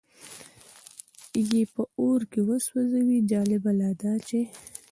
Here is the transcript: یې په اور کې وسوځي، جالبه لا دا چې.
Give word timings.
یې 1.51 1.61
په 1.73 1.83
اور 1.99 2.21
کې 2.31 2.41
وسوځي، 2.47 3.17
جالبه 3.31 3.71
لا 3.79 3.89
دا 4.01 4.13
چې. 4.27 4.39